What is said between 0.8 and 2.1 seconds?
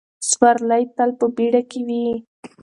تل په بیړه کې وي.